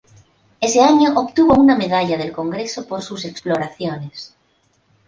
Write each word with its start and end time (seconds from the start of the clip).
Ese 0.59 0.81
año 0.81 1.11
obtuvo 1.15 1.53
una 1.53 1.75
medalla 1.77 2.17
del 2.17 2.31
Congreso 2.31 2.87
por 2.87 3.03
sus 3.03 3.23
exploraciones. 3.25 4.33